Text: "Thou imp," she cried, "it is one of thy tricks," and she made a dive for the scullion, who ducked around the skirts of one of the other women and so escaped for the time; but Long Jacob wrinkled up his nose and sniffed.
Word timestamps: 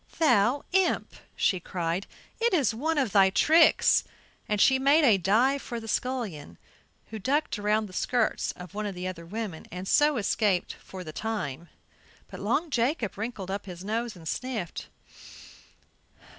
"Thou 0.17 0.63
imp," 0.71 1.13
she 1.35 1.59
cried, 1.59 2.07
"it 2.39 2.55
is 2.55 2.73
one 2.73 2.97
of 2.97 3.11
thy 3.11 3.29
tricks," 3.29 4.03
and 4.49 4.59
she 4.59 4.79
made 4.79 5.03
a 5.03 5.19
dive 5.19 5.61
for 5.61 5.79
the 5.79 5.87
scullion, 5.87 6.57
who 7.11 7.19
ducked 7.19 7.59
around 7.59 7.85
the 7.85 7.93
skirts 7.93 8.51
of 8.53 8.73
one 8.73 8.87
of 8.87 8.95
the 8.95 9.07
other 9.07 9.27
women 9.27 9.67
and 9.71 9.87
so 9.87 10.17
escaped 10.17 10.73
for 10.73 11.03
the 11.03 11.13
time; 11.13 11.69
but 12.31 12.39
Long 12.39 12.71
Jacob 12.71 13.15
wrinkled 13.15 13.51
up 13.51 13.67
his 13.67 13.83
nose 13.85 14.15
and 14.15 14.27
sniffed. 14.27 14.87